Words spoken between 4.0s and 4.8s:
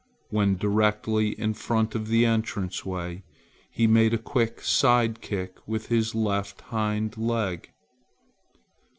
a quick